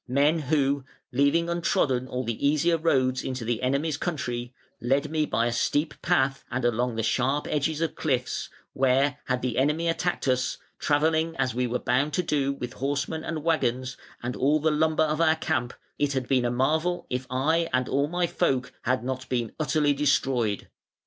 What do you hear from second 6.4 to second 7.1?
and along the